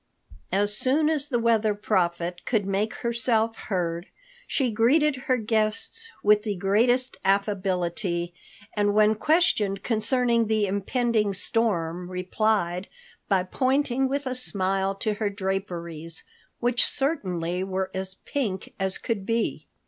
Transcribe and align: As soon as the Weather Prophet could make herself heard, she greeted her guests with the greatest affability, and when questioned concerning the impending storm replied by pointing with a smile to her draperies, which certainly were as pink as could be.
As 0.51 0.75
soon 0.75 1.11
as 1.11 1.29
the 1.29 1.37
Weather 1.37 1.75
Prophet 1.75 2.43
could 2.43 2.65
make 2.65 2.95
herself 2.95 3.55
heard, 3.55 4.07
she 4.47 4.71
greeted 4.71 5.15
her 5.27 5.37
guests 5.37 6.09
with 6.23 6.41
the 6.41 6.55
greatest 6.55 7.17
affability, 7.23 8.33
and 8.73 8.95
when 8.95 9.13
questioned 9.13 9.83
concerning 9.83 10.47
the 10.47 10.65
impending 10.65 11.35
storm 11.35 12.09
replied 12.09 12.87
by 13.29 13.43
pointing 13.43 14.07
with 14.09 14.25
a 14.25 14.33
smile 14.33 14.95
to 14.95 15.13
her 15.13 15.29
draperies, 15.29 16.23
which 16.59 16.83
certainly 16.83 17.63
were 17.63 17.91
as 17.93 18.15
pink 18.25 18.73
as 18.79 18.97
could 18.97 19.23
be. 19.23 19.67